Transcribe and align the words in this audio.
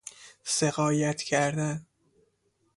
سقایت 0.43 1.21
کردن 1.23 1.85